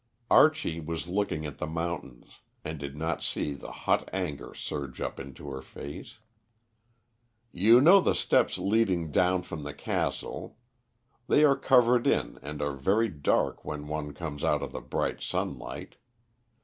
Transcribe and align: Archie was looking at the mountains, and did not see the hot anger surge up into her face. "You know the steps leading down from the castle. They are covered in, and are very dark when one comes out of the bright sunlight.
Archie 0.31 0.79
was 0.79 1.07
looking 1.07 1.45
at 1.45 1.59
the 1.59 1.67
mountains, 1.67 2.39
and 2.65 2.79
did 2.79 2.97
not 2.97 3.21
see 3.21 3.53
the 3.53 3.71
hot 3.71 4.09
anger 4.11 4.51
surge 4.55 4.99
up 4.99 5.19
into 5.19 5.51
her 5.51 5.61
face. 5.61 6.17
"You 7.51 7.79
know 7.81 8.01
the 8.01 8.15
steps 8.15 8.57
leading 8.57 9.11
down 9.11 9.43
from 9.43 9.61
the 9.61 9.75
castle. 9.75 10.57
They 11.27 11.43
are 11.43 11.55
covered 11.55 12.07
in, 12.07 12.39
and 12.41 12.63
are 12.63 12.73
very 12.73 13.09
dark 13.09 13.63
when 13.63 13.87
one 13.87 14.15
comes 14.15 14.43
out 14.43 14.63
of 14.63 14.71
the 14.71 14.81
bright 14.81 15.21
sunlight. 15.21 15.97